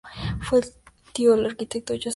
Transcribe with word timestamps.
Fue 0.41 0.61
tío 1.13 1.35
del 1.35 1.45
arquitecto 1.45 1.93
Josep 1.93 1.99
Lluís 1.99 2.03
Sert. 2.05 2.09